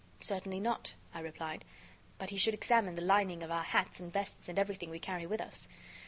"Certainly 0.19 0.59
not," 0.61 0.95
I 1.13 1.19
replied, 1.19 1.63
"but 2.17 2.31
he 2.31 2.35
should 2.35 2.55
examine 2.55 2.95
the 2.95 3.03
lining 3.03 3.43
of 3.43 3.51
our 3.51 3.61
hats 3.61 3.99
and 3.99 4.11
vests 4.11 4.49
and 4.49 4.57
everything 4.57 4.89
we 4.89 4.97
carry 4.97 5.27
with 5.27 5.39
us." 5.39 5.67